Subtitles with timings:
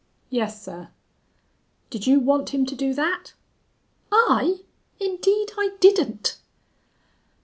[0.31, 0.89] "Yes, sir."
[1.91, 3.33] "Did you want him to do thet?"
[4.11, 4.61] "I!
[4.99, 6.39] Indeed I didn't."